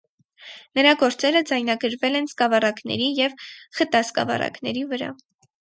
[0.79, 3.37] Նրա գործերը ձայնագրվել են սկավառակների և
[3.81, 5.13] խտասկավառակների վրա։